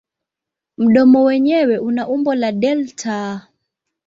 [0.77, 3.47] Mdomo wenyewe una umbo la delta.